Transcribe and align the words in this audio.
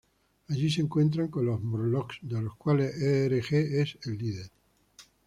Allí, 0.49 0.71
se 0.71 0.81
encuentran 0.81 1.27
con 1.27 1.45
los 1.45 1.61
Morlocks, 1.61 2.17
de 2.23 2.41
los 2.41 2.55
cuales 2.55 2.99
Erg 2.99 3.53
es 3.53 3.99
el 4.07 4.17
líder. 4.17 4.49